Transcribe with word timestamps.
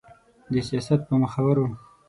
د 0.51 0.53
سياست 0.67 0.99
په 1.07 1.13
مخورو 1.21 1.65